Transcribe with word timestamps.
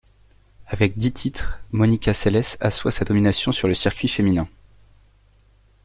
Avec 0.65 0.97
dix 0.97 1.11
titres, 1.13 1.59
Monica 1.71 2.11
Seles 2.15 2.57
assoit 2.59 2.91
sa 2.91 3.05
domination 3.05 3.51
sur 3.51 3.67
le 3.67 3.75
circuit 3.75 4.07
féminin. 4.07 4.49